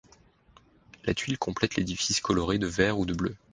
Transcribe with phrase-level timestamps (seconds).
[1.05, 3.35] La tuile complète l'édifice, colorée de vert ou de bleu.